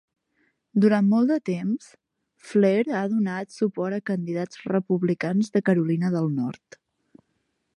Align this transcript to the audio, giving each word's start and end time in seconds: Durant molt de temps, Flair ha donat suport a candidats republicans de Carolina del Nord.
Durant 0.83 1.09
molt 1.09 1.31
de 1.33 1.35
temps, 1.49 1.89
Flair 2.51 2.87
ha 2.99 3.03
donat 3.11 3.53
suport 3.57 3.99
a 3.99 4.07
candidats 4.11 4.63
republicans 4.71 5.53
de 5.59 5.63
Carolina 5.69 6.11
del 6.17 6.33
Nord. 6.41 6.81